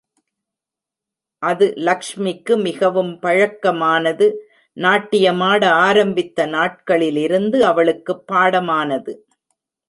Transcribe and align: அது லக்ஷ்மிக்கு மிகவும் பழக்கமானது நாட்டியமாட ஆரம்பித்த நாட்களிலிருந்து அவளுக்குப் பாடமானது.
அது 1.43 1.73
லக்ஷ்மிக்கு 1.77 2.61
மிகவும் 2.61 3.19
பழக்கமானது 3.19 4.27
நாட்டியமாட 4.77 5.69
ஆரம்பித்த 5.81 6.47
நாட்களிலிருந்து 6.47 7.59
அவளுக்குப் 7.61 8.27
பாடமானது. 8.27 9.13